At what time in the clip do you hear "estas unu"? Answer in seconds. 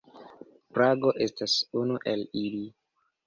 1.27-1.99